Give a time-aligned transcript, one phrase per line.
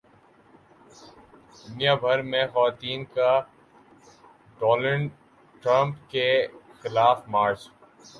[1.63, 3.31] دنیا بھر میں خواتین کا
[4.59, 5.09] ڈونلڈ
[5.63, 6.27] ٹرمپ کے
[6.81, 7.59] خلاف مارچ